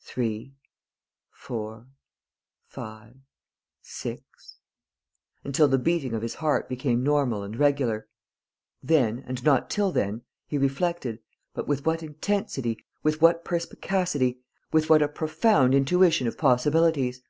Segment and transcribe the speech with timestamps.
[0.00, 0.54] Three....
[1.30, 1.86] Four....
[2.64, 3.14] Five....
[3.82, 4.56] Six"
[5.44, 8.08] until the beating of his heart became normal and regular.
[8.82, 11.20] Then and not till then, he reflected,
[11.52, 14.38] but with what intensity, with what perspicacity,
[14.72, 17.20] with what a profound intuition of possibilities!